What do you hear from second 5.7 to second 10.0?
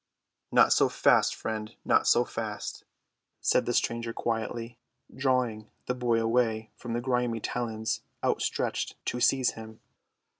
the boy away from the grimy talons outstretched to seize him.